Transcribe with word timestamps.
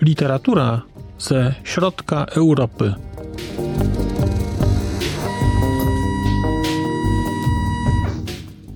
Literatura 0.00 0.82
ze 1.18 1.54
środka 1.64 2.24
Europy. 2.24 2.94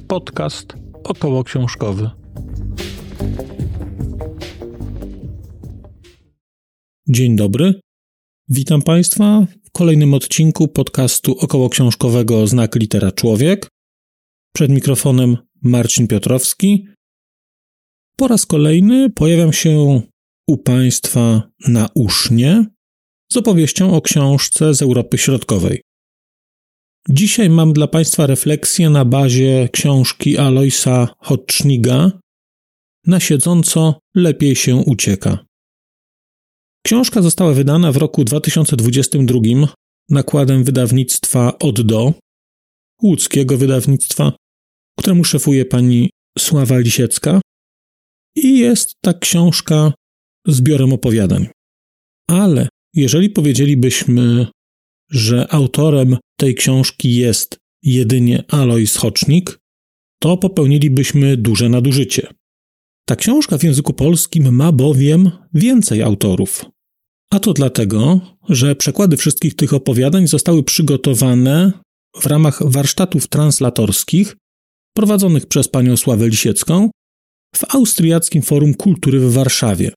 Podcast 0.09 0.77
około 1.05 1.45
książkowy. 1.45 2.11
Dzień 7.09 7.37
dobry. 7.37 7.81
Witam 8.49 8.83
Państwa 8.83 9.47
kolejnym 9.73 10.15
odcinku 10.15 10.69
podcastu 10.69 11.37
około 11.39 11.69
książkowego 11.69 12.47
Znak 12.47 12.75
Litera 12.75 13.13
Człowiek. 13.13 13.69
Przed 14.55 14.71
mikrofonem 14.71 15.37
Marcin 15.63 16.09
Piotrowski. 16.09 16.87
Po 18.17 18.29
raz 18.29 18.47
kolejny 18.47 19.11
pojawiam 19.11 19.53
się 19.53 20.03
u 20.47 20.57
Państwa 20.57 21.43
na 21.69 21.89
usznie 21.95 22.67
z 23.33 23.37
opowieścią 23.37 23.97
o 23.97 24.01
książce 24.01 24.75
z 24.75 24.83
Europy 24.83 25.19
Środkowej. 25.19 25.83
Dzisiaj 27.09 27.51
mam 27.51 27.73
dla 27.73 27.87
Państwa 27.87 28.27
refleksję 28.27 28.91
na 28.91 29.05
bazie 29.05 29.69
książki 29.73 30.39
Aloisa 30.39 31.09
Hotschniga 31.19 32.11
Na 33.07 33.21
siedząco 33.21 34.01
lepiej 34.15 34.57
się 34.57 34.77
ucieka. 34.77 35.39
Książka 36.87 37.23
została 37.23 37.55
wydana 37.55 37.93
w 37.93 37.97
roku 37.97 38.25
2022 38.25 39.41
nakładem 40.11 40.65
wydawnictwa 40.65 41.59
Od 41.59 41.81
do, 41.81 42.15
łódzkiego 43.03 43.59
wydawnictwa, 43.59 44.33
któremu 44.99 45.25
szefuje 45.25 45.65
pani 45.65 46.11
Sława 46.39 46.79
Lisiecka. 46.79 47.41
I 48.37 48.59
jest 48.59 48.93
ta 49.05 49.15
książka 49.15 49.93
zbiorem 50.47 50.93
opowiadań. 50.93 51.49
Ale 52.29 52.69
jeżeli 52.95 53.31
powiedzielibyśmy, 53.31 54.47
że 55.11 55.53
autorem 55.53 56.17
tej 56.39 56.55
książki 56.55 57.17
jest 57.17 57.57
jedynie 57.83 58.45
Alois 58.49 58.97
Hocznik, 58.97 59.59
to 60.23 60.37
popełnilibyśmy 60.37 61.37
duże 61.37 61.69
nadużycie. 61.69 62.27
Ta 63.13 63.17
książka 63.17 63.59
w 63.59 63.63
języku 63.63 63.93
polskim 63.93 64.55
ma 64.55 64.73
bowiem 64.73 65.31
więcej 65.55 66.03
autorów. 66.03 66.65
A 67.33 67.39
to 67.39 67.53
dlatego, 67.53 68.21
że 68.49 68.77
przekłady 68.77 69.17
wszystkich 69.17 69.55
tych 69.55 69.75
opowiadań 69.75 70.27
zostały 70.27 70.63
przygotowane 70.63 71.73
w 72.21 72.27
ramach 72.27 72.71
warsztatów 72.71 73.29
translatorskich 73.29 74.37
prowadzonych 74.97 75.47
przez 75.47 75.69
panią 75.69 75.97
Sławę 75.97 76.29
Lisiecką 76.29 76.91
w 77.57 77.75
Austriackim 77.75 78.43
Forum 78.43 78.75
Kultury 78.75 79.21
w 79.21 79.33
Warszawie. 79.33 79.93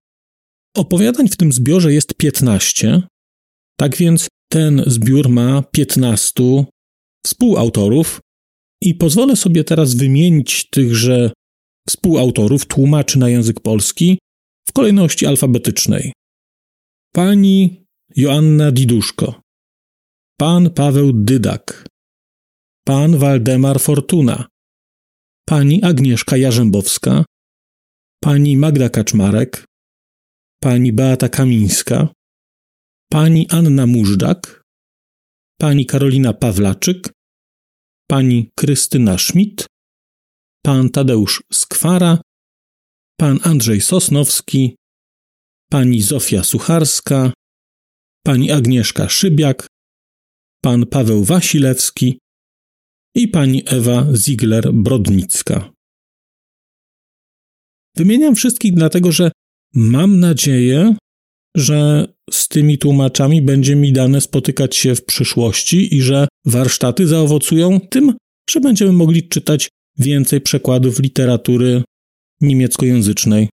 Opowiadań 0.78 1.28
w 1.28 1.38
tym 1.38 1.52
zbiorze 1.52 1.94
jest 1.94 2.14
15, 2.14 3.02
tak 3.80 3.98
więc 3.98 4.28
ten 4.52 4.84
zbiór 4.88 5.30
ma 5.30 5.64
15 5.72 6.66
współautorów 7.26 8.20
i 8.82 8.96
pozwolę 8.96 9.36
sobie 9.36 9.64
teraz 9.64 9.94
wymienić 9.94 10.70
tychże 10.70 11.32
współautorów, 11.90 12.66
tłumaczy 12.66 13.20
na 13.20 13.30
język 13.30 13.60
polski 13.60 14.20
w 14.70 14.74
kolejności 14.74 15.26
alfabetycznej. 15.26 16.14
Pani 17.14 17.86
Joanna 18.16 18.72
Diduszko, 18.72 19.42
pan 20.40 20.70
Paweł 20.70 21.14
Dydak, 21.14 21.88
pan 22.86 23.18
Waldemar 23.18 23.80
Fortuna, 23.80 24.48
pani 25.46 25.84
Agnieszka 25.84 26.38
Jarzębowska, 26.38 27.26
pani 28.24 28.58
Magda 28.58 28.90
Kaczmarek, 28.90 29.66
pani 30.62 30.94
Beata 30.94 31.30
Kamińska, 31.30 32.08
pani 33.12 33.48
Anna 33.50 33.88
Mużdżak, 33.88 34.64
pani 35.60 35.86
Karolina 35.86 36.34
Pawlaczyk, 36.34 37.10
pani 38.08 38.50
Krystyna 38.56 39.18
Schmidt, 39.18 39.68
pan 40.66 40.90
Tadeusz 40.90 41.44
Skwara, 41.54 42.22
pan 43.20 43.40
Andrzej 43.44 43.82
Sosnowski, 43.82 44.76
pani 45.72 46.02
Zofia 46.02 46.44
Sucharska, 46.44 47.34
pani 48.26 48.52
Agnieszka 48.52 49.10
Szybiak, 49.10 49.68
pan 50.64 50.86
Paweł 50.86 51.24
Wasilewski 51.24 52.20
i 53.16 53.28
pani 53.28 53.64
Ewa 53.66 54.06
Ziegler-Brodnicka. 54.14 55.72
Wymieniam 57.98 58.36
wszystkich 58.36 58.74
dlatego, 58.74 59.12
że 59.12 59.32
mam 59.74 60.20
nadzieję, 60.20 60.96
że 61.58 62.08
z 62.32 62.48
tymi 62.48 62.78
tłumaczami 62.78 63.42
będzie 63.42 63.76
mi 63.76 63.94
dane 63.94 64.22
spotykać 64.22 64.76
się 64.76 64.96
w 64.96 65.06
przyszłości 65.06 65.96
i 65.96 66.02
że 66.02 66.28
warsztaty 66.46 67.08
zaowocują 67.08 67.80
tym, 67.80 68.14
że 68.50 68.60
będziemy 68.60 68.92
mogli 68.92 69.28
czytać 69.28 69.70
więcej 69.98 70.42
przekładów 70.42 71.00
literatury 71.00 71.84
niemieckojęzycznej. 72.42 73.50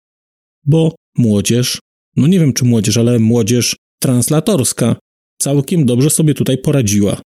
Bo 0.65 0.95
młodzież, 1.19 1.79
no 2.17 2.27
nie 2.27 2.41
wiem 2.41 2.53
czy 2.53 2.65
młodzież, 2.65 2.97
ale 2.97 3.19
młodzież 3.19 3.77
translatorska 4.03 4.97
całkiem 5.41 5.87
dobrze 5.87 6.11
sobie 6.11 6.35
tutaj 6.35 6.59
poradziła. 6.59 7.23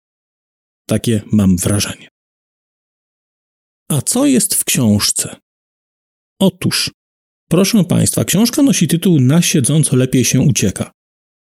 Takie 0.88 1.22
mam 1.32 1.58
wrażenie. 1.58 2.08
A 3.90 4.02
co 4.02 4.26
jest 4.26 4.56
w 4.56 4.64
książce? 4.64 5.36
Otóż, 6.40 6.92
proszę 7.50 7.84
Państwa, 7.84 8.26
książka 8.26 8.62
nosi 8.62 8.88
tytuł 8.88 9.20
Na 9.20 9.42
siedząco 9.42 9.96
lepiej 9.96 10.26
się 10.26 10.42
ucieka. 10.42 10.92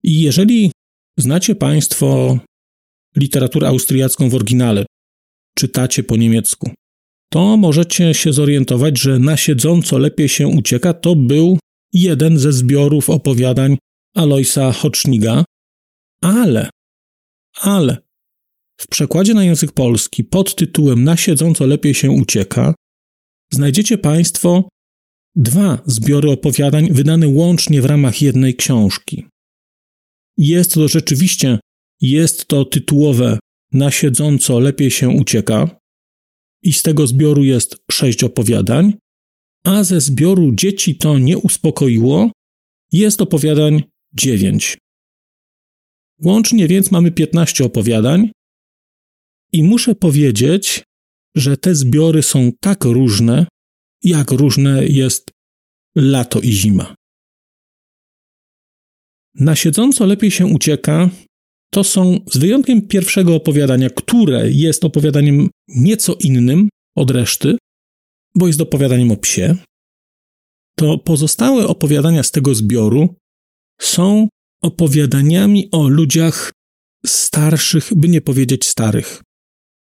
I 0.04 0.22
jeżeli 0.22 0.72
znacie 1.18 1.56
Państwo 1.56 2.40
literaturę 3.16 3.68
austriacką 3.68 4.30
w 4.30 4.36
oryginale, 4.36 4.86
czytacie 5.58 6.04
po 6.04 6.18
niemiecku, 6.18 6.72
to 7.30 7.58
możecie 7.58 8.14
się 8.14 8.34
zorientować, 8.34 9.00
że 9.00 9.20
na 9.20 9.38
siedząco 9.38 9.98
lepiej 9.98 10.30
się 10.30 10.48
ucieka. 10.48 10.94
To 10.94 11.16
był 11.16 11.60
jeden 11.94 12.40
ze 12.40 12.54
zbiorów 12.54 13.10
opowiadań 13.10 13.78
Aloisa 14.16 14.72
Hoczniga, 14.72 15.46
ale, 16.22 16.70
ale 17.62 17.98
w 18.82 18.88
przekładzie 18.88 19.34
na 19.34 19.44
język 19.44 19.72
polski 19.72 20.24
pod 20.24 20.56
tytułem 20.56 21.04
Na 21.04 21.18
siedząco 21.18 21.66
lepiej 21.66 21.94
się 21.94 22.12
ucieka 22.12 22.74
znajdziecie 23.52 23.98
Państwo 23.98 24.70
dwa 25.36 25.82
zbiory 25.86 26.32
opowiadań 26.32 26.94
wydane 26.94 27.28
łącznie 27.28 27.82
w 27.82 27.86
ramach 27.86 28.22
jednej 28.22 28.56
książki. 28.56 29.26
Jest 30.38 30.74
to 30.74 30.88
rzeczywiście, 30.88 31.60
jest 32.02 32.46
to 32.46 32.66
tytułowe 32.66 33.40
Na 33.72 33.92
siedząco 33.92 34.60
lepiej 34.60 34.92
się 34.92 35.10
ucieka 35.10 35.80
i 36.64 36.74
z 36.74 36.84
tego 36.84 37.08
zbioru 37.08 37.44
jest 37.44 37.78
sześć 37.92 38.24
opowiadań, 38.24 38.94
a 39.64 39.84
ze 39.84 40.02
zbioru 40.02 40.52
Dzieci 40.52 40.96
to 40.96 41.18
nie 41.18 41.38
uspokoiło 41.38 42.32
jest 42.92 43.22
opowiadań 43.22 43.84
dziewięć. 44.14 44.78
Łącznie 46.24 46.68
więc 46.68 46.92
mamy 46.92 47.12
15 47.12 47.66
opowiadań 47.66 48.32
i 49.54 49.64
muszę 49.64 49.96
powiedzieć, 49.96 50.84
że 51.36 51.58
te 51.58 51.76
zbiory 51.76 52.24
są 52.24 52.52
tak 52.62 52.84
różne, 52.84 53.48
jak 54.04 54.32
różne 54.32 54.86
jest 54.86 55.32
lato 55.96 56.40
i 56.40 56.52
zima. 56.52 56.96
Na 59.36 59.56
siedząco 59.56 60.06
lepiej 60.06 60.32
się 60.32 60.46
ucieka 60.46 61.10
to 61.72 61.84
są, 61.84 62.20
z 62.32 62.38
wyjątkiem 62.38 62.88
pierwszego 62.88 63.36
opowiadania, 63.36 63.90
które 63.90 64.52
jest 64.52 64.86
opowiadaniem 64.86 65.50
nieco 65.68 66.16
innym 66.20 66.70
od 66.96 67.12
reszty, 67.12 67.58
bo 68.36 68.48
jest 68.48 68.62
opowiadaniem 68.62 69.12
o 69.12 69.18
psie, 69.18 69.58
to 70.78 70.98
pozostałe 70.98 71.68
opowiadania 71.68 72.24
z 72.24 72.32
tego 72.32 72.56
zbioru 72.56 73.16
są 73.82 74.28
opowiadaniami 74.62 75.70
o 75.72 75.88
ludziach 75.88 76.52
starszych, 77.06 77.90
by 77.96 78.08
nie 78.08 78.22
powiedzieć 78.22 78.68
starych. 78.68 79.22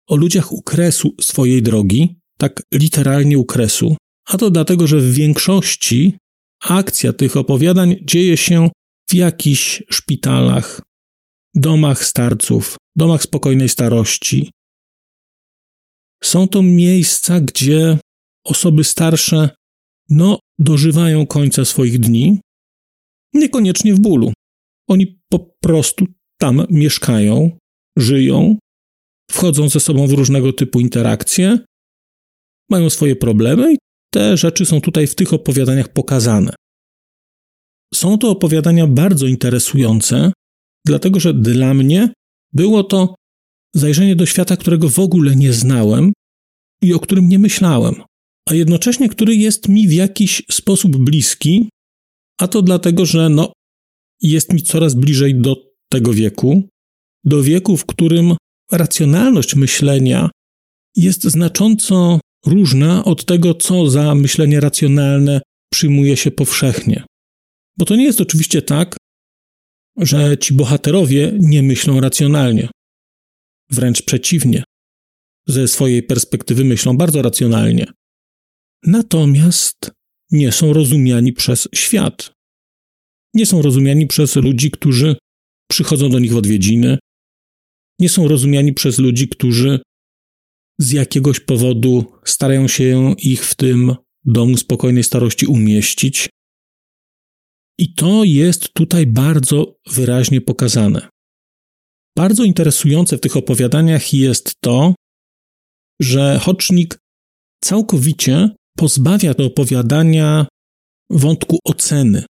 O 0.08 0.16
ludziach 0.16 0.52
u 0.52 0.62
kresu 0.62 1.16
swojej 1.22 1.62
drogi, 1.62 2.20
tak 2.38 2.64
literalnie 2.74 3.38
u 3.38 3.46
kresu, 3.46 3.96
a 4.28 4.38
to 4.38 4.50
dlatego, 4.50 4.88
że 4.88 5.00
w 5.00 5.14
większości 5.14 6.18
akcja 6.64 7.14
tych 7.14 7.38
opowiadań 7.38 7.96
dzieje 8.02 8.38
się 8.38 8.70
w 9.10 9.14
jakichś 9.14 9.84
szpitalach, 9.90 10.82
domach 11.58 12.06
starców, 12.06 12.78
domach 12.96 13.24
spokojnej 13.24 13.70
starości. 13.70 14.52
Są 16.24 16.48
to 16.48 16.64
miejsca, 16.64 17.40
gdzie 17.40 18.00
osoby 18.46 18.84
starsze 18.84 19.50
no, 20.10 20.40
dożywają 20.60 21.26
końca 21.28 21.66
swoich 21.66 22.00
dni, 22.00 22.42
niekoniecznie 23.34 23.94
w 23.94 24.00
bólu. 24.00 24.34
Oni 24.90 25.20
po 25.30 25.40
prostu 25.40 26.06
tam 26.40 26.66
mieszkają, 26.70 27.58
żyją 27.98 28.58
wchodzą 29.32 29.70
ze 29.70 29.80
sobą 29.80 30.08
w 30.08 30.12
różnego 30.12 30.54
typu 30.54 30.80
interakcje, 30.80 31.60
mają 32.70 32.90
swoje 32.90 33.16
problemy 33.16 33.74
i 33.74 33.78
te 34.14 34.38
rzeczy 34.38 34.66
są 34.66 34.82
tutaj 34.82 35.08
w 35.08 35.16
tych 35.16 35.34
opowiadaniach 35.34 35.94
pokazane. 35.94 36.54
Są 37.94 38.18
to 38.18 38.30
opowiadania 38.30 38.88
bardzo 38.88 39.28
interesujące, 39.28 40.32
dlatego 40.88 41.20
że 41.20 41.34
dla 41.34 41.74
mnie 41.74 42.14
było 42.54 42.84
to 42.84 43.16
zajrzenie 43.76 44.16
do 44.16 44.26
świata, 44.26 44.58
którego 44.58 44.90
w 44.90 45.00
ogóle 45.00 45.36
nie 45.36 45.54
znałem 45.54 46.14
i 46.82 46.94
o 46.94 47.00
którym 47.00 47.30
nie 47.30 47.40
myślałem, 47.40 47.96
a 48.50 48.54
jednocześnie 48.54 49.10
który 49.10 49.36
jest 49.36 49.70
mi 49.70 49.88
w 49.88 49.94
jakiś 49.94 50.44
sposób 50.52 50.98
bliski, 50.98 51.70
a 52.40 52.48
to 52.48 52.62
dlatego, 52.62 53.06
że 53.06 53.30
no, 53.30 53.54
jest 54.22 54.54
mi 54.54 54.62
coraz 54.62 54.94
bliżej 54.96 55.36
do 55.36 55.56
tego 55.90 56.14
wieku, 56.14 56.64
do 57.24 57.44
wieku, 57.44 57.78
w 57.78 57.86
którym 57.86 58.36
racjonalność 58.72 59.56
myślenia 59.56 60.30
jest 60.96 61.24
znacząco 61.24 62.20
różna 62.46 63.04
od 63.04 63.26
tego, 63.26 63.54
co 63.54 63.90
za 63.90 64.16
myślenie 64.16 64.60
racjonalne 64.60 65.42
przyjmuje 65.74 66.18
się 66.18 66.32
powszechnie. 66.32 67.04
Bo 67.78 67.86
to 67.86 67.96
nie 67.96 68.04
jest 68.04 68.22
oczywiście 68.22 68.62
tak, 68.62 68.98
że 69.98 70.38
ci 70.38 70.54
bohaterowie 70.54 71.34
nie 71.40 71.64
myślą 71.64 72.00
racjonalnie. 72.00 72.70
Wręcz 73.70 74.02
przeciwnie. 74.02 74.64
Ze 75.48 75.68
swojej 75.68 76.04
perspektywy 76.04 76.66
myślą 76.66 76.98
bardzo 76.98 77.22
racjonalnie. 77.22 77.86
Natomiast 78.84 79.92
nie 80.32 80.52
są 80.52 80.74
rozumiani 80.74 81.34
przez 81.34 81.68
świat. 81.76 82.32
Nie 83.34 83.46
są 83.46 83.62
rozumiani 83.62 84.08
przez 84.08 84.36
ludzi, 84.36 84.72
którzy 84.72 85.16
przychodzą 85.70 86.10
do 86.10 86.20
nich 86.20 86.32
w 86.32 86.38
odwiedziny. 86.38 86.98
Nie 88.00 88.10
są 88.10 88.28
rozumiani 88.28 88.74
przez 88.74 89.00
ludzi, 89.00 89.28
którzy 89.28 89.80
z 90.80 90.92
jakiegoś 90.92 91.40
powodu 91.40 92.06
starają 92.26 92.68
się 92.68 93.16
ich 93.20 93.46
w 93.46 93.56
tym 93.56 93.96
domu 94.26 94.58
spokojnej 94.58 95.04
starości 95.04 95.46
umieścić. 95.46 96.30
I 97.80 97.94
to 97.94 98.24
jest 98.24 98.74
tutaj 98.74 99.08
bardzo 99.08 99.76
wyraźnie 99.88 100.42
pokazane. 100.42 101.10
Bardzo 102.18 102.44
interesujące 102.44 103.18
w 103.18 103.22
tych 103.22 103.38
opowiadaniach 103.38 104.14
jest 104.14 104.54
to, 104.62 104.96
że 106.02 106.40
Hocznik 106.40 107.00
całkowicie 107.64 108.50
pozbawia 108.78 109.34
te 109.34 109.44
opowiadania 109.44 110.48
wątku 111.10 111.60
oceny. 111.64 112.26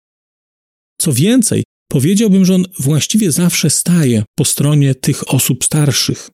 Co 1.01 1.13
więcej, 1.13 1.63
powiedziałbym, 1.91 2.45
że 2.45 2.55
on 2.55 2.65
właściwie 2.79 3.31
zawsze 3.31 3.69
staje 3.69 4.23
po 4.37 4.45
stronie 4.45 4.95
tych 4.95 5.33
osób 5.33 5.63
starszych. 5.63 6.29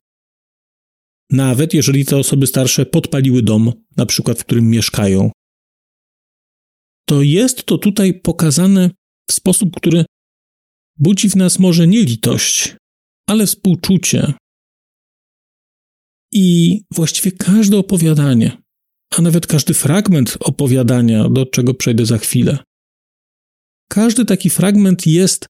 Nawet 1.32 1.74
jeżeli 1.74 2.06
te 2.06 2.18
osoby 2.18 2.48
starsze 2.48 2.86
podpaliły 2.86 3.42
dom, 3.42 3.72
na 3.98 4.06
przykład 4.06 4.40
w 4.40 4.46
którym 4.46 4.70
mieszkają, 4.70 5.32
to 7.10 7.22
jest 7.22 7.64
to 7.64 7.78
tutaj 7.78 8.14
pokazane 8.14 8.90
w 9.30 9.34
sposób, 9.34 9.76
który 9.76 10.06
budzi 11.00 11.30
w 11.30 11.36
nas 11.36 11.60
może 11.60 11.88
nie 11.88 12.04
litość, 12.04 12.76
ale 13.30 13.46
współczucie. 13.46 14.34
I 16.32 16.80
właściwie 16.92 17.32
każde 17.32 17.78
opowiadanie, 17.78 18.58
a 19.18 19.22
nawet 19.22 19.48
każdy 19.48 19.74
fragment 19.74 20.38
opowiadania, 20.40 21.30
do 21.30 21.46
czego 21.46 21.74
przejdę 21.74 22.06
za 22.06 22.18
chwilę, 22.18 22.58
każdy 23.90 24.26
taki 24.26 24.50
fragment 24.50 25.08
jest 25.08 25.46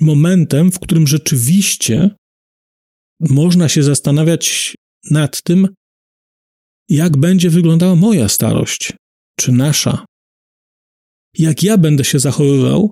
momentem, 0.00 0.72
w 0.72 0.80
którym 0.80 1.06
rzeczywiście 1.06 2.10
można 3.20 3.68
się 3.68 3.82
zastanawiać 3.82 4.74
nad 5.10 5.42
tym, 5.42 5.68
jak 6.88 7.16
będzie 7.16 7.50
wyglądała 7.50 7.96
moja 7.96 8.28
starość, 8.28 8.92
czy 9.38 9.52
nasza. 9.52 10.04
Jak 11.38 11.62
ja 11.62 11.78
będę 11.78 12.04
się 12.04 12.18
zachowywał 12.18 12.90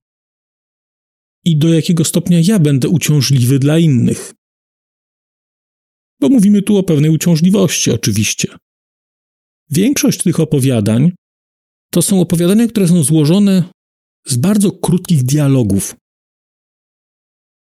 i 1.45 1.57
do 1.57 1.69
jakiego 1.69 2.05
stopnia 2.05 2.39
ja 2.43 2.59
będę 2.59 2.89
uciążliwy 2.89 3.59
dla 3.59 3.79
innych. 3.79 4.33
Bo 6.21 6.29
mówimy 6.29 6.63
tu 6.63 6.77
o 6.77 6.83
pewnej 6.83 7.11
uciążliwości, 7.11 7.91
oczywiście. 7.91 8.49
Większość 9.71 10.23
tych 10.23 10.41
opowiadań 10.41 11.13
to 11.91 12.03
są 12.03 12.21
opowiadania, 12.21 12.69
które 12.69 12.89
są 12.89 13.03
złożone 13.03 13.65
z 14.27 14.37
bardzo 14.37 14.73
krótkich 14.73 15.23
dialogów. 15.23 15.97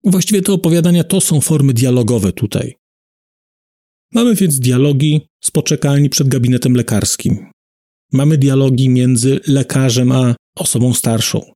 Właściwie 0.04 0.42
te 0.42 0.54
opowiadania 0.54 1.04
to 1.04 1.22
są 1.22 1.42
formy 1.42 1.74
dialogowe 1.74 2.32
tutaj. 2.34 2.76
Mamy 4.14 4.36
więc 4.36 4.60
dialogi 4.60 5.22
z 5.44 5.52
poczekalni 5.52 6.10
przed 6.10 6.28
gabinetem 6.28 6.74
lekarskim. 6.74 7.52
Mamy 8.14 8.38
dialogi 8.38 8.90
między 8.90 9.40
lekarzem 9.48 10.12
a 10.12 10.36
osobą 10.58 10.94
starszą. 10.94 11.52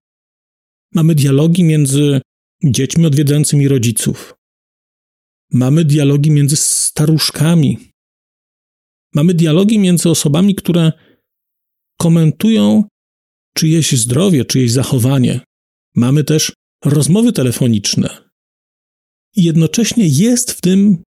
Mamy 0.94 1.16
dialogi 1.16 1.64
między 1.64 2.22
dziećmi 2.64 3.06
odwiedzającymi 3.06 3.68
rodziców. 3.68 4.34
Mamy 5.52 5.86
dialogi 5.86 6.32
między 6.32 6.56
staruszkami. 6.56 7.78
Mamy 9.16 9.34
dialogi 9.34 9.80
między 9.80 10.10
osobami, 10.10 10.56
które 10.56 10.92
komentują 12.00 12.84
czyjeś 13.54 13.92
zdrowie, 13.92 14.46
czyjeś 14.46 14.72
zachowanie. 14.72 15.40
Mamy 15.96 16.24
też 16.24 16.54
rozmowy 16.86 17.34
telefoniczne. 17.34 18.32
I 19.36 19.44
jednocześnie 19.44 20.08
jest 20.08 20.52
w 20.52 20.62
tym 20.62 21.04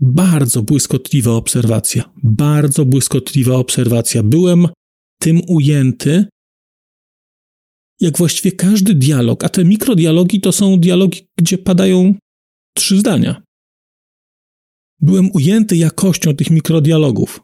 bardzo 0.00 0.62
błyskotliwa 0.62 1.32
obserwacja. 1.32 2.12
Bardzo 2.22 2.84
błyskotliwa 2.84 3.56
obserwacja. 3.56 4.22
Byłem 4.22 4.68
tym 5.20 5.40
ujęty, 5.48 6.26
jak 8.00 8.18
właściwie 8.18 8.52
każdy 8.52 8.94
dialog, 8.94 9.44
a 9.44 9.48
te 9.48 9.64
mikrodialogi 9.64 10.40
to 10.40 10.52
są 10.52 10.80
dialogi, 10.80 11.28
gdzie 11.38 11.58
padają 11.58 12.14
trzy 12.74 12.98
zdania. 12.98 13.42
Byłem 15.00 15.30
ujęty 15.32 15.76
jakością 15.76 16.36
tych 16.36 16.50
mikrodialogów. 16.50 17.40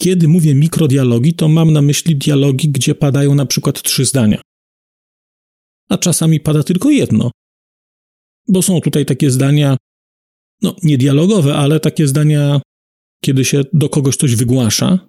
Kiedy 0.00 0.28
mówię 0.28 0.54
mikrodialogi, 0.54 1.34
to 1.34 1.48
mam 1.48 1.72
na 1.72 1.82
myśli 1.82 2.16
dialogi, 2.16 2.68
gdzie 2.68 2.94
padają 2.94 3.34
na 3.34 3.46
przykład 3.46 3.82
trzy 3.82 4.04
zdania. 4.04 4.42
A 5.88 5.98
czasami 5.98 6.40
pada 6.40 6.62
tylko 6.62 6.90
jedno. 6.90 7.30
Bo 8.48 8.62
są 8.62 8.80
tutaj 8.80 9.06
takie 9.06 9.30
zdania, 9.30 9.76
no 10.62 10.76
nie 10.82 10.98
dialogowe, 10.98 11.54
ale 11.54 11.80
takie 11.80 12.06
zdania, 12.06 12.60
kiedy 13.24 13.44
się 13.44 13.62
do 13.72 13.88
kogoś 13.88 14.16
coś 14.16 14.36
wygłasza. 14.36 15.08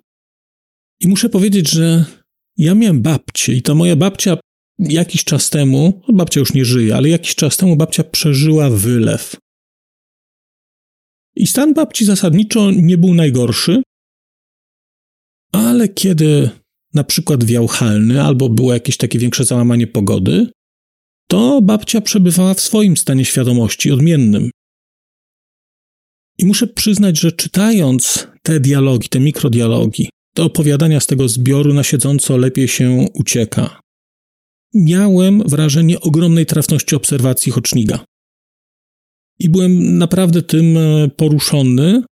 I 1.00 1.08
muszę 1.08 1.30
powiedzieć, 1.30 1.70
że 1.70 2.06
ja 2.58 2.76
miałem 2.76 3.02
babcię 3.02 3.54
i 3.54 3.62
ta 3.62 3.76
moja 3.76 3.96
babcia 3.96 4.38
jakiś 4.80 5.24
czas 5.24 5.50
temu, 5.50 6.02
no 6.08 6.14
babcia 6.14 6.40
już 6.40 6.54
nie 6.54 6.66
żyje, 6.66 6.96
ale 6.96 7.10
jakiś 7.10 7.36
czas 7.36 7.58
temu 7.58 7.76
babcia 7.76 8.04
przeżyła 8.04 8.70
wylew. 8.70 9.36
I 11.36 11.48
stan 11.48 11.74
babci 11.74 12.06
zasadniczo 12.06 12.72
nie 12.72 12.98
był 12.98 13.14
najgorszy, 13.14 13.82
ale 15.52 15.88
kiedy 15.88 16.50
na 16.94 17.04
przykład 17.04 17.44
wiał 17.44 17.68
halny 17.68 18.24
albo 18.24 18.50
było 18.50 18.74
jakieś 18.74 18.98
takie 18.98 19.20
większe 19.20 19.46
załamanie 19.46 19.88
pogody, 19.88 20.48
to 21.28 21.62
babcia 21.62 22.02
przebywała 22.02 22.54
w 22.54 22.62
swoim 22.62 22.98
stanie 22.98 23.26
świadomości 23.26 23.92
odmiennym. 23.92 24.52
I 26.38 26.46
muszę 26.46 26.68
przyznać, 26.68 27.20
że 27.20 27.32
czytając 27.32 28.28
te 28.44 28.60
dialogi, 28.60 29.10
te 29.10 29.20
mikrodialogi, 29.20 30.10
te 30.36 30.44
opowiadania 30.44 31.00
z 31.00 31.08
tego 31.08 31.30
zbioru 31.30 31.74
na 31.74 31.84
siedząco 31.84 32.38
lepiej 32.38 32.68
się 32.68 33.06
ucieka. 33.14 33.80
Miałem 34.74 35.44
wrażenie 35.46 36.00
ogromnej 36.00 36.46
trafności 36.46 36.96
obserwacji 36.96 37.52
Hoczniga. 37.52 38.06
I 39.40 39.50
byłem 39.50 39.98
naprawdę 39.98 40.42
tym 40.42 40.78
e, 40.78 41.10
poruszony, 41.10 42.04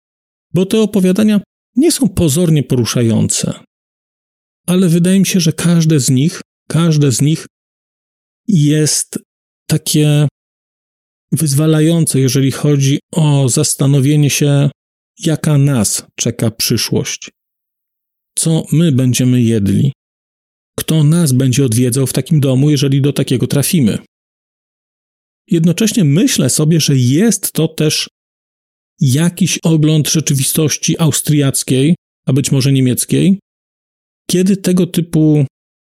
bo 0.54 0.66
te 0.66 0.82
opowiadania 0.82 1.42
nie 1.76 1.92
są 1.92 2.10
pozornie 2.10 2.64
poruszające. 2.64 3.54
Ale 4.68 4.90
wydaje 4.90 5.20
mi 5.20 5.26
się, 5.26 5.40
że 5.40 5.54
każde 5.54 6.00
z 6.00 6.10
nich, 6.10 6.42
każde 6.68 7.12
z 7.12 7.22
nich 7.22 7.46
jest 8.48 9.20
takie 9.68 10.28
wyzwalające, 11.32 12.20
jeżeli 12.20 12.52
chodzi 12.52 13.00
o 13.14 13.50
zastanowienie 13.50 14.30
się, 14.30 14.70
jaka 15.20 15.58
nas 15.58 16.06
czeka 16.16 16.52
przyszłość. 16.52 17.30
Co 18.36 18.66
my 18.72 18.92
będziemy 18.92 19.42
jedli? 19.42 19.94
Kto 20.80 21.04
nas 21.04 21.32
będzie 21.32 21.66
odwiedzał 21.66 22.08
w 22.08 22.14
takim 22.14 22.40
domu, 22.40 22.70
jeżeli 22.70 23.02
do 23.02 23.14
takiego 23.14 23.48
trafimy? 23.48 23.98
Jednocześnie 25.48 26.04
myślę 26.04 26.50
sobie, 26.50 26.80
że 26.80 26.96
jest 26.96 27.52
to 27.52 27.68
też 27.68 28.10
jakiś 29.02 29.60
ogląd 29.64 30.10
rzeczywistości 30.10 31.00
austriackiej, 31.00 31.96
a 32.28 32.34
być 32.34 32.52
może 32.52 32.72
niemieckiej, 32.72 33.40
kiedy 34.32 34.58
tego 34.58 34.88
typu 34.88 35.46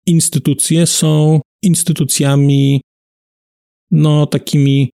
instytucje 0.05 0.87
są 0.87 1.41
instytucjami, 1.63 2.81
no, 3.91 4.25
takimi 4.25 4.89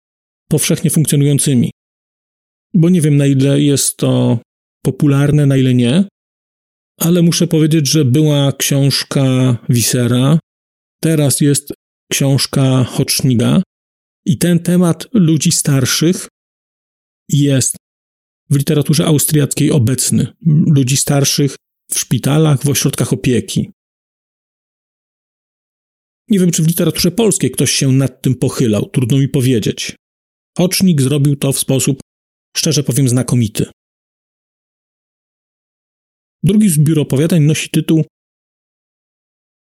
powszechnie 0.49 0.89
funkcjonującymi. 0.89 1.71
bo 2.73 2.89
nie 2.89 3.01
wiem 3.01 3.17
na 3.17 3.25
ile 3.25 3.61
jest 3.61 3.97
to 3.97 4.39
popularne, 4.83 5.45
na 5.45 5.57
ile 5.57 5.73
nie, 5.73 6.03
ale 7.01 7.21
muszę 7.21 7.47
powiedzieć, 7.47 7.87
że 7.87 8.05
była 8.05 8.51
książka 8.51 9.57
Wisera, 9.69 10.39
teraz 11.03 11.41
jest 11.41 11.73
książka 12.11 12.83
Hoczniga 12.83 13.63
i 14.25 14.37
ten 14.37 14.59
temat 14.59 15.07
ludzi 15.13 15.51
starszych 15.51 16.27
jest 17.29 17.75
w 18.49 18.55
literaturze 18.55 19.05
austriackiej 19.05 19.71
obecny. 19.71 20.27
Ludzi 20.45 20.97
starszych 20.97 21.55
w 21.91 21.99
szpitalach, 21.99 22.63
w 22.63 22.69
ośrodkach 22.69 23.13
opieki. 23.13 23.69
Nie 26.29 26.39
wiem, 26.39 26.51
czy 26.51 26.63
w 26.63 26.67
literaturze 26.67 27.11
polskiej 27.11 27.51
ktoś 27.51 27.71
się 27.71 27.91
nad 27.91 28.21
tym 28.21 28.35
pochylał, 28.35 28.89
trudno 28.89 29.17
mi 29.17 29.29
powiedzieć. 29.29 29.95
Ocznik 30.57 31.01
zrobił 31.01 31.35
to 31.35 31.53
w 31.53 31.59
sposób, 31.59 31.99
szczerze 32.57 32.83
powiem, 32.83 33.09
znakomity. 33.09 33.65
Drugi 36.43 36.69
zbiór 36.69 36.99
opowiadań 36.99 37.43
nosi 37.43 37.69
tytuł 37.69 38.03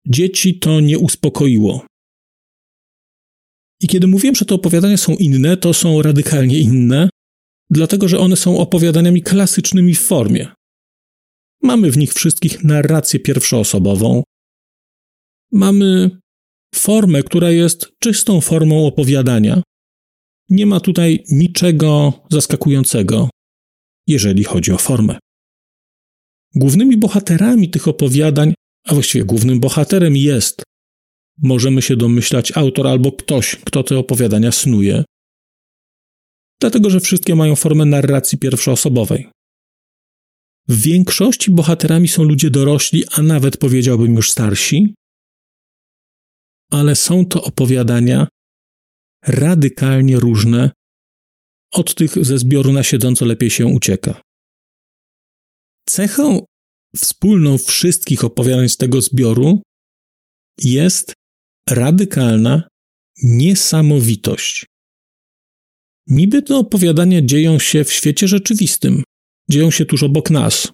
Dzieci 0.06 0.58
to 0.58 0.80
nie 0.80 0.98
uspokoiło. 0.98 1.86
I 3.80 3.88
kiedy 3.88 4.06
mówiłem, 4.06 4.34
że 4.34 4.44
te 4.44 4.54
opowiadania 4.54 4.96
są 4.96 5.16
inne, 5.16 5.56
to 5.56 5.74
są 5.74 6.02
radykalnie 6.02 6.60
inne, 6.60 7.08
dlatego 7.70 8.08
że 8.08 8.18
one 8.18 8.36
są 8.36 8.58
opowiadaniami 8.58 9.22
klasycznymi 9.22 9.94
w 9.94 10.00
formie. 10.00 10.48
Mamy 11.62 11.90
w 11.90 11.98
nich 11.98 12.12
wszystkich 12.12 12.64
narrację 12.64 13.20
pierwszoosobową. 13.20 14.22
Mamy 15.52 16.10
formę, 16.74 17.22
która 17.22 17.50
jest 17.50 17.92
czystą 17.98 18.40
formą 18.40 18.86
opowiadania. 18.86 19.62
Nie 20.48 20.66
ma 20.66 20.80
tutaj 20.80 21.24
niczego 21.30 22.12
zaskakującego, 22.30 23.30
jeżeli 24.06 24.44
chodzi 24.44 24.72
o 24.72 24.78
formę. 24.78 25.18
Głównymi 26.54 26.96
bohaterami 26.96 27.70
tych 27.70 27.88
opowiadań, 27.88 28.54
a 28.84 28.94
właściwie 28.94 29.24
głównym 29.24 29.60
bohaterem 29.60 30.16
jest, 30.16 30.62
możemy 31.42 31.82
się 31.82 31.96
domyślać, 31.96 32.56
autor 32.56 32.86
albo 32.86 33.12
ktoś, 33.12 33.56
kto 33.56 33.82
te 33.82 33.98
opowiadania 33.98 34.52
snuje, 34.52 35.04
dlatego 36.60 36.90
że 36.90 37.00
wszystkie 37.00 37.34
mają 37.34 37.56
formę 37.56 37.84
narracji 37.84 38.38
pierwszoosobowej. 38.38 39.28
W 40.68 40.82
większości 40.82 41.50
bohaterami 41.50 42.08
są 42.08 42.22
ludzie 42.22 42.50
dorośli, 42.50 43.04
a 43.12 43.22
nawet 43.22 43.56
powiedziałbym 43.56 44.14
już 44.14 44.30
starsi, 44.30 44.94
ale 46.70 46.96
są 46.96 47.26
to 47.26 47.42
opowiadania 47.42 48.28
radykalnie 49.26 50.16
różne 50.16 50.70
od 51.72 51.94
tych 51.94 52.24
ze 52.24 52.38
zbioru 52.38 52.72
na 52.72 52.82
siedząco 52.82 53.24
lepiej 53.24 53.50
się 53.50 53.66
ucieka. 53.66 54.20
Cechą 55.90 56.44
wspólną 56.96 57.58
wszystkich 57.58 58.24
opowiadań 58.24 58.68
z 58.68 58.76
tego 58.76 59.00
zbioru 59.00 59.62
jest 60.62 61.12
radykalna 61.70 62.68
niesamowitość. 63.22 64.66
Niby 66.06 66.42
te 66.42 66.56
opowiadania 66.56 67.22
dzieją 67.22 67.58
się 67.58 67.84
w 67.84 67.92
świecie 67.92 68.28
rzeczywistym, 68.28 69.02
dzieją 69.50 69.70
się 69.70 69.84
tuż 69.84 70.02
obok 70.02 70.30
nas, 70.30 70.68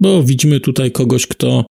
bo 0.00 0.22
widzimy 0.22 0.60
tutaj 0.60 0.92
kogoś, 0.92 1.26
kto 1.26 1.66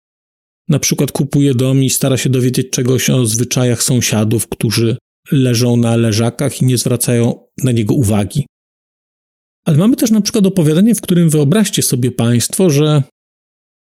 na 0.69 0.79
przykład 0.79 1.13
kupuje 1.13 1.55
dom 1.55 1.83
i 1.83 1.91
stara 1.91 2.17
się 2.17 2.31
dowiedzieć 2.31 2.71
czegoś 2.71 3.11
o 3.11 3.27
zwyczajach 3.27 3.83
sąsiadów, 3.83 4.49
którzy 4.49 4.97
leżą 5.33 5.77
na 5.77 5.97
leżakach 5.97 6.63
i 6.63 6.65
nie 6.65 6.79
zwracają 6.79 7.47
na 7.59 7.73
niego 7.73 7.95
uwagi. 7.95 8.47
Ale 9.65 9.77
mamy 9.77 9.97
też 9.97 10.11
na 10.11 10.21
przykład 10.21 10.47
opowiadanie, 10.47 10.95
w 10.95 11.01
którym 11.01 11.31
wyobraźcie 11.31 11.83
sobie 11.83 12.11
Państwo, 12.11 12.71
że 12.71 13.03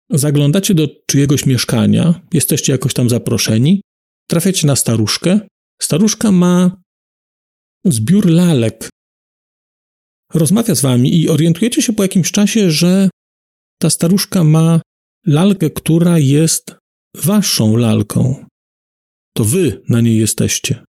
zaglądacie 0.09 0.73
do 0.73 0.87
czyjegoś 1.11 1.45
mieszkania, 1.45 2.21
jesteście 2.33 2.71
jakoś 2.71 2.93
tam 2.93 3.09
zaproszeni, 3.09 3.81
trafiacie 4.29 4.67
na 4.67 4.75
staruszkę. 4.75 5.39
Staruszka 5.81 6.31
ma 6.31 6.81
zbiór 7.85 8.29
lalek. 8.29 8.89
Rozmawia 10.33 10.75
z 10.75 10.81
wami 10.81 11.21
i 11.21 11.29
orientujecie 11.29 11.81
się 11.81 11.93
po 11.93 12.03
jakimś 12.03 12.31
czasie, 12.31 12.71
że 12.71 13.09
ta 13.81 13.89
staruszka 13.89 14.43
ma 14.43 14.81
lalkę, 15.25 15.69
która 15.69 16.19
jest 16.19 16.75
waszą 17.15 17.75
lalką. 17.75 18.45
To 19.33 19.43
wy 19.43 19.81
na 19.89 20.01
niej 20.01 20.17
jesteście. 20.17 20.83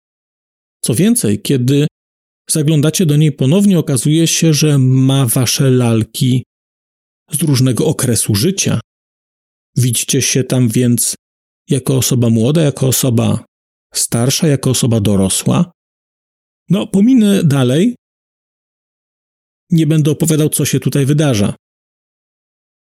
Co 0.85 0.95
więcej, 0.95 1.43
kiedy 1.43 1.87
zaglądacie 2.53 3.07
do 3.07 3.17
niej 3.17 3.33
ponownie, 3.33 3.79
okazuje 3.79 4.27
się, 4.27 4.55
że 4.55 4.79
ma 4.79 5.27
wasze 5.27 5.71
lalki 5.71 6.45
z 7.33 7.43
różnego 7.43 7.87
okresu 7.87 8.35
życia. 8.35 8.81
Widzicie 9.77 10.23
się 10.23 10.45
tam 10.45 10.69
więc 10.69 11.15
jako 11.69 11.97
osoba 11.97 12.31
młoda, 12.31 12.63
jako 12.63 12.89
osoba 12.89 13.45
starsza, 13.95 14.47
jako 14.47 14.71
osoba 14.71 15.01
dorosła. 15.01 15.73
No, 16.69 16.87
pominę 16.87 17.45
dalej. 17.45 17.95
Nie 19.71 19.87
będę 19.87 20.11
opowiadał, 20.11 20.49
co 20.49 20.65
się 20.65 20.81
tutaj 20.81 21.07
wydarza. 21.07 21.55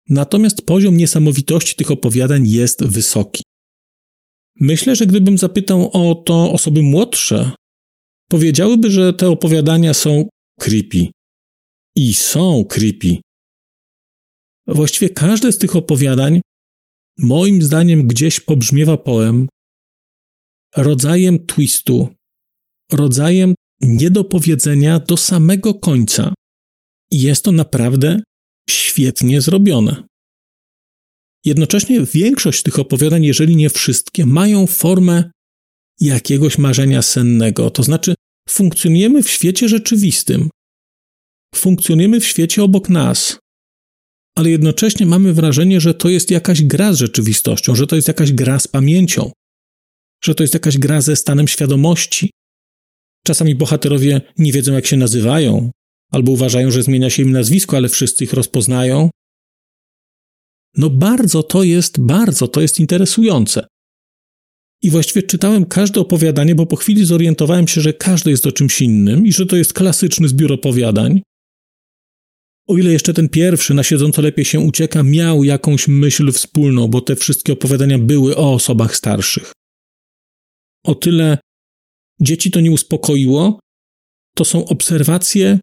Natomiast 0.09 0.65
poziom 0.65 0.97
niesamowitości 0.97 1.75
tych 1.75 1.91
opowiadań 1.91 2.47
jest 2.47 2.85
wysoki. 2.85 3.43
Myślę, 4.59 4.95
że 4.95 5.05
gdybym 5.05 5.37
zapytał 5.37 5.89
o 5.93 6.15
to 6.15 6.51
osoby 6.51 6.81
młodsze, 6.81 7.51
powiedziałyby, 8.29 8.91
że 8.91 9.13
te 9.13 9.29
opowiadania 9.29 9.93
są 9.93 10.29
creepy. 10.59 11.07
I 11.95 12.13
są 12.13 12.65
creepy. 12.69 13.17
Właściwie 14.67 15.09
każde 15.09 15.51
z 15.51 15.57
tych 15.57 15.75
opowiadań, 15.75 16.41
moim 17.17 17.61
zdaniem, 17.61 18.07
gdzieś 18.07 18.39
pobrzmiewa 18.39 18.97
poem 18.97 19.47
rodzajem 20.75 21.45
twistu, 21.45 22.09
rodzajem 22.91 23.55
niedopowiedzenia 23.81 24.99
do 24.99 25.17
samego 25.17 25.73
końca. 25.73 26.33
I 27.11 27.21
jest 27.21 27.43
to 27.43 27.51
naprawdę 27.51 28.21
świetnie 28.69 29.41
zrobione. 29.41 30.03
Jednocześnie 31.45 32.01
większość 32.13 32.63
tych 32.63 32.79
opowiadań, 32.79 33.23
jeżeli 33.23 33.55
nie 33.55 33.69
wszystkie, 33.69 34.25
mają 34.25 34.67
formę 34.67 35.31
jakiegoś 35.99 36.57
marzenia 36.57 37.01
sennego, 37.01 37.69
to 37.69 37.83
znaczy 37.83 38.14
funkcjonujemy 38.49 39.23
w 39.23 39.29
świecie 39.29 39.69
rzeczywistym, 39.69 40.49
funkcjonujemy 41.55 42.19
w 42.19 42.25
świecie 42.25 42.63
obok 42.63 42.89
nas, 42.89 43.39
ale 44.37 44.49
jednocześnie 44.49 45.05
mamy 45.05 45.33
wrażenie, 45.33 45.81
że 45.81 45.93
to 45.93 46.09
jest 46.09 46.31
jakaś 46.31 46.63
gra 46.63 46.93
z 46.93 46.97
rzeczywistością, 46.97 47.75
że 47.75 47.87
to 47.87 47.95
jest 47.95 48.07
jakaś 48.07 48.31
gra 48.31 48.59
z 48.59 48.67
pamięcią, 48.67 49.31
że 50.23 50.35
to 50.35 50.43
jest 50.43 50.53
jakaś 50.53 50.77
gra 50.77 51.01
ze 51.01 51.15
stanem 51.15 51.47
świadomości. 51.47 52.31
Czasami 53.25 53.55
bohaterowie 53.55 54.21
nie 54.37 54.51
wiedzą, 54.51 54.73
jak 54.73 54.85
się 54.85 54.97
nazywają, 54.97 55.71
albo 56.11 56.31
uważają, 56.31 56.71
że 56.71 56.83
zmienia 56.83 57.09
się 57.09 57.23
im 57.23 57.31
nazwisko, 57.31 57.77
ale 57.77 57.89
wszyscy 57.89 58.23
ich 58.23 58.33
rozpoznają. 58.33 59.09
No 60.77 60.89
bardzo 60.89 61.43
to 61.43 61.63
jest, 61.63 61.99
bardzo 61.99 62.47
to 62.47 62.61
jest 62.61 62.79
interesujące. 62.79 63.67
I 64.85 64.89
właściwie 64.89 65.23
czytałem 65.23 65.65
każde 65.65 65.99
opowiadanie, 66.01 66.55
bo 66.55 66.65
po 66.65 66.75
chwili 66.75 67.05
zorientowałem 67.05 67.67
się, 67.67 67.81
że 67.81 67.93
każde 67.93 68.31
jest 68.31 68.45
o 68.45 68.51
czymś 68.51 68.81
innym 68.81 69.27
i 69.27 69.33
że 69.33 69.45
to 69.45 69.55
jest 69.55 69.73
klasyczny 69.73 70.27
zbiór 70.27 70.53
opowiadań. 70.53 71.21
O 72.67 72.77
ile 72.77 72.91
jeszcze 72.91 73.13
ten 73.13 73.29
pierwszy, 73.29 73.73
na 73.73 73.83
siedząco 73.83 74.21
lepiej 74.21 74.45
się 74.45 74.59
ucieka, 74.59 75.03
miał 75.03 75.43
jakąś 75.43 75.87
myśl 75.87 76.31
wspólną, 76.31 76.87
bo 76.87 77.01
te 77.01 77.15
wszystkie 77.15 77.53
opowiadania 77.53 77.99
były 77.99 78.37
o 78.37 78.53
osobach 78.53 78.95
starszych. 78.95 79.51
O 80.83 80.95
tyle 80.95 81.37
dzieci 82.21 82.51
to 82.51 82.59
nie 82.59 82.71
uspokoiło, 82.71 83.59
to 84.35 84.45
są 84.45 84.65
obserwacje 84.65 85.59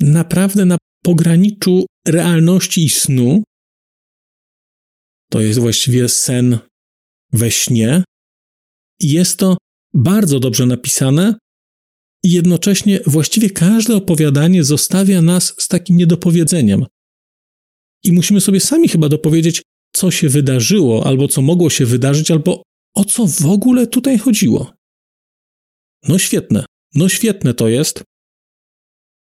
naprawdę 0.00 0.64
na 0.64 0.78
pograniczu 1.04 1.86
realności 2.08 2.84
i 2.84 2.90
snu. 2.90 3.44
To 5.30 5.40
jest 5.40 5.58
właściwie 5.58 6.08
sen 6.08 6.58
we 7.32 7.50
śnie. 7.50 8.04
Jest 9.00 9.38
to 9.38 9.56
bardzo 9.94 10.40
dobrze 10.40 10.66
napisane, 10.66 11.34
i 12.26 12.30
jednocześnie 12.30 13.00
właściwie 13.06 13.50
każde 13.50 13.96
opowiadanie 13.96 14.64
zostawia 14.64 15.22
nas 15.22 15.54
z 15.58 15.68
takim 15.68 15.96
niedopowiedzeniem. 15.96 16.86
I 18.04 18.12
musimy 18.12 18.40
sobie 18.40 18.60
sami 18.60 18.88
chyba 18.88 19.08
dopowiedzieć, 19.08 19.62
co 19.92 20.10
się 20.10 20.28
wydarzyło, 20.28 21.06
albo 21.06 21.28
co 21.28 21.42
mogło 21.42 21.70
się 21.70 21.86
wydarzyć, 21.86 22.30
albo 22.30 22.62
o 22.94 23.04
co 23.04 23.26
w 23.26 23.46
ogóle 23.46 23.86
tutaj 23.86 24.18
chodziło. 24.18 24.72
No 26.08 26.18
świetne, 26.18 26.64
no 26.94 27.08
świetne 27.08 27.54
to 27.54 27.68
jest. 27.68 28.02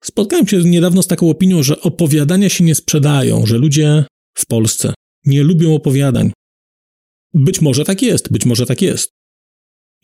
Spotkałem 0.05 0.49
się 0.49 0.65
niedawno 0.65 1.03
z 1.03 1.07
taką 1.07 1.31
opinią, 1.31 1.63
że 1.63 1.81
opowiadania 1.81 2.49
się 2.49 2.65
nie 2.65 2.75
sprzedają, 2.75 3.47
że 3.47 3.59
ludzie 3.59 4.05
w 4.39 4.47
Polsce 4.47 4.95
nie 5.25 5.43
lubią 5.43 5.75
opowiadań. 5.75 6.33
Być 7.35 7.61
może 7.61 7.85
tak 7.85 8.03
jest, 8.03 8.33
być 8.33 8.47
może 8.47 8.67
tak 8.67 8.83
jest. 8.83 9.13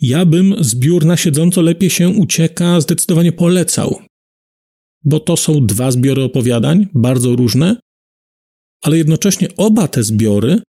Ja 0.01 0.27
bym 0.27 0.65
zbiór 0.65 1.07
na 1.07 1.17
siedząco 1.17 1.63
lepiej 1.63 1.91
się 1.91 2.09
ucieka 2.09 2.81
zdecydowanie 2.81 3.33
polecał. 3.33 4.03
bo 5.05 5.21
to 5.21 5.37
są 5.37 5.67
dwa 5.67 5.91
zbiory 5.91 6.23
opowiadań, 6.23 6.87
bardzo 6.95 7.37
różne, 7.37 7.77
ale 8.83 8.99
jednocześnie 8.99 9.49
oba 9.57 9.89
te 9.89 10.03
zbiory 10.03 10.63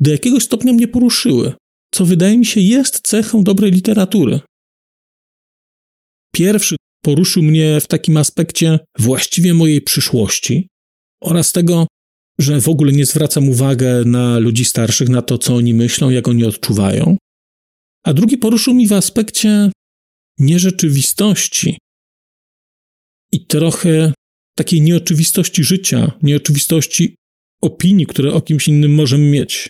do 0.00 0.10
jakiegoś 0.10 0.42
stopnia 0.42 0.72
mnie 0.72 0.88
poruszyły, 0.88 1.52
co 1.94 2.04
wydaje 2.06 2.38
mi 2.38 2.46
się 2.46 2.60
jest 2.60 3.00
cechą 3.00 3.44
dobrej 3.44 3.72
literatury. 3.72 4.40
Pierwszy 6.34 6.76
poruszył 7.02 7.42
mnie 7.42 7.80
w 7.80 7.86
takim 7.86 8.16
aspekcie 8.16 8.78
właściwie 8.98 9.54
mojej 9.54 9.82
przyszłości 9.82 10.68
oraz 11.22 11.52
tego, 11.52 11.86
że 12.38 12.60
w 12.60 12.68
ogóle 12.68 12.92
nie 12.92 13.06
zwracam 13.06 13.48
uwagi 13.48 13.84
na 14.04 14.38
ludzi 14.38 14.64
starszych, 14.64 15.08
na 15.08 15.22
to, 15.22 15.38
co 15.38 15.54
oni 15.54 15.74
myślą, 15.74 16.10
jak 16.10 16.28
oni 16.28 16.44
odczuwają. 16.44 17.16
A 18.04 18.12
drugi 18.12 18.38
poruszył 18.38 18.74
mi 18.74 18.88
w 18.88 18.92
aspekcie 18.92 19.70
nierzeczywistości 20.38 21.78
i 23.32 23.46
trochę 23.46 24.12
takiej 24.56 24.80
nieoczywistości 24.80 25.64
życia, 25.64 26.12
nieoczywistości 26.22 27.16
opinii, 27.62 28.06
które 28.06 28.32
o 28.32 28.40
kimś 28.40 28.68
innym 28.68 28.94
możemy 28.94 29.24
mieć. 29.24 29.68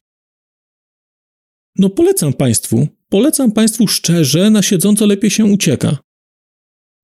No 1.78 1.90
polecam 1.90 2.32
Państwu, 2.32 2.88
polecam 3.08 3.52
Państwu 3.52 3.88
szczerze, 3.88 4.50
na 4.50 4.62
siedząco 4.62 5.06
lepiej 5.06 5.30
się 5.30 5.44
ucieka. 5.44 5.98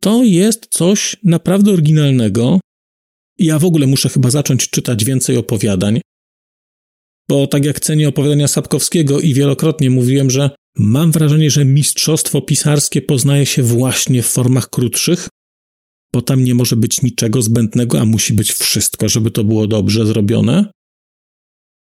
To 0.00 0.24
jest 0.24 0.66
coś 0.66 1.16
naprawdę 1.24 1.72
oryginalnego. 1.72 2.60
Ja 3.38 3.58
w 3.58 3.64
ogóle 3.64 3.86
muszę 3.86 4.08
chyba 4.08 4.30
zacząć 4.30 4.70
czytać 4.70 5.04
więcej 5.04 5.36
opowiadań, 5.36 6.00
bo 7.28 7.46
tak 7.46 7.64
jak 7.64 7.80
cenię 7.80 8.08
opowiadania 8.08 8.48
Sapkowskiego 8.48 9.20
i 9.20 9.34
wielokrotnie 9.34 9.90
mówiłem, 9.90 10.30
że 10.30 10.50
mam 10.76 11.12
wrażenie, 11.12 11.50
że 11.50 11.64
mistrzostwo 11.64 12.40
pisarskie 12.42 13.02
poznaje 13.02 13.46
się 13.46 13.62
właśnie 13.62 14.22
w 14.22 14.26
formach 14.26 14.70
krótszych, 14.70 15.28
bo 16.12 16.22
tam 16.22 16.44
nie 16.44 16.54
może 16.54 16.76
być 16.76 17.02
niczego 17.02 17.42
zbędnego, 17.42 18.00
a 18.00 18.04
musi 18.04 18.32
być 18.32 18.52
wszystko, 18.52 19.08
żeby 19.08 19.30
to 19.30 19.44
było 19.44 19.66
dobrze 19.66 20.06
zrobione. 20.06 20.72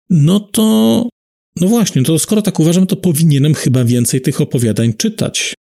No 0.09 0.39
to, 0.39 1.09
no 1.55 1.67
właśnie, 1.67 2.03
to 2.03 2.19
skoro 2.19 2.41
tak 2.41 2.59
uważam, 2.59 2.87
to 2.87 2.95
powinienem 2.95 3.53
chyba 3.53 3.83
więcej 3.83 4.21
tych 4.21 4.41
opowiadań 4.41 4.93
czytać. 4.93 5.53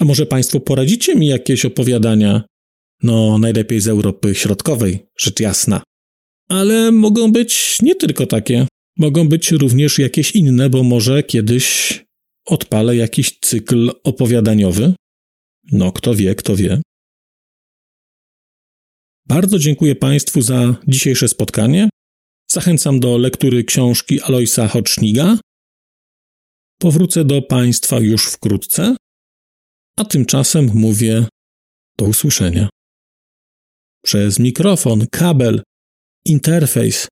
A 0.00 0.04
może 0.04 0.26
Państwo 0.26 0.60
poradzicie 0.60 1.16
mi 1.16 1.26
jakieś 1.26 1.64
opowiadania? 1.64 2.42
No, 3.02 3.38
najlepiej 3.38 3.80
z 3.80 3.88
Europy 3.88 4.34
Środkowej, 4.34 5.06
rzecz 5.18 5.40
jasna. 5.40 5.82
Ale 6.48 6.92
mogą 6.92 7.32
być 7.32 7.78
nie 7.82 7.94
tylko 7.94 8.26
takie. 8.26 8.66
Mogą 8.98 9.28
być 9.28 9.50
również 9.50 9.98
jakieś 9.98 10.32
inne, 10.32 10.70
bo 10.70 10.82
może 10.82 11.22
kiedyś 11.22 11.64
odpalę 12.46 12.96
jakiś 12.96 13.38
cykl 13.40 13.90
opowiadaniowy. 14.04 14.94
No, 15.72 15.92
kto 15.92 16.14
wie, 16.14 16.34
kto 16.34 16.56
wie. 16.56 16.82
Bardzo 19.26 19.58
dziękuję 19.58 19.94
Państwu 19.96 20.42
za 20.42 20.76
dzisiejsze 20.88 21.28
spotkanie. 21.28 21.88
Zachęcam 22.50 23.00
do 23.00 23.18
lektury 23.18 23.64
książki 23.64 24.20
Aloisa 24.20 24.68
Hoczniga. 24.68 25.38
Powrócę 26.78 27.24
do 27.24 27.42
Państwa 27.42 27.98
już 27.98 28.26
wkrótce, 28.26 28.96
a 29.96 30.04
tymczasem 30.04 30.70
mówię 30.74 31.26
do 31.98 32.04
usłyszenia. 32.04 32.68
Przez 34.02 34.38
mikrofon, 34.38 35.06
kabel, 35.10 35.62
interfejs 36.24 37.08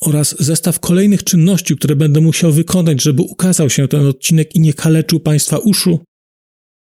oraz 0.00 0.42
zestaw 0.42 0.80
kolejnych 0.80 1.24
czynności, 1.24 1.76
które 1.76 1.96
będę 1.96 2.20
musiał 2.20 2.52
wykonać, 2.52 3.02
żeby 3.02 3.22
ukazał 3.22 3.70
się 3.70 3.88
ten 3.88 4.06
odcinek 4.06 4.54
i 4.54 4.60
nie 4.60 4.74
kaleczył 4.74 5.20
Państwa 5.20 5.58
uszu, 5.58 6.04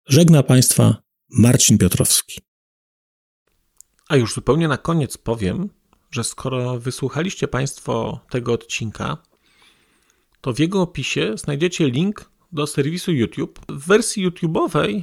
żegna 0.09 0.43
Państwa 0.43 1.03
Marcin 1.31 1.79
Piotrowski. 1.79 2.41
A 4.09 4.17
już 4.17 4.35
zupełnie 4.35 4.69
na 4.69 4.79
koniec 4.79 5.19
powiem, 5.19 5.71
że 6.11 6.25
skoro 6.25 6.81
wysłuchaliście 6.81 7.49
Państwo 7.49 8.21
tego 8.31 8.53
odcinka, 8.53 9.17
to 10.41 10.53
w 10.53 10.59
jego 10.59 10.83
opisie 10.83 11.33
znajdziecie 11.37 11.91
link 11.91 12.31
do 12.53 12.67
serwisu 12.67 13.13
YouTube. 13.13 13.61
W 13.69 13.87
wersji 13.87 14.29
YouTube'owej 14.29 15.03